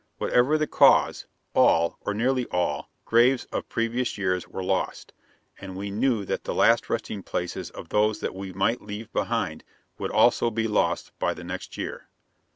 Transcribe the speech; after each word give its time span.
Whatever 0.17 0.57
the 0.57 0.65
cause, 0.65 1.27
all, 1.53 1.99
or 2.01 2.15
nearly 2.15 2.47
all, 2.49 2.89
graves 3.05 3.45
of 3.51 3.69
previous 3.69 4.17
years 4.17 4.47
were 4.47 4.63
lost, 4.63 5.13
and 5.59 5.75
we 5.75 5.91
knew 5.91 6.25
that 6.25 6.43
the 6.43 6.55
last 6.55 6.89
resting 6.89 7.21
places 7.21 7.69
of 7.69 7.89
those 7.89 8.19
that 8.19 8.33
we 8.33 8.51
might 8.51 8.81
leave 8.81 9.13
behind 9.13 9.63
would 9.99 10.09
also 10.09 10.49
be 10.49 10.67
lost 10.67 11.11
by 11.19 11.35
the 11.35 11.43
next 11.43 11.77
year. 11.77 12.07